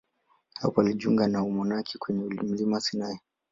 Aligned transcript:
Hapo 0.53 0.81
alijiunga 0.81 1.27
na 1.27 1.43
umonaki 1.43 1.97
kwenye 1.97 2.23
mlima 2.23 2.81
Sinai. 2.81 3.19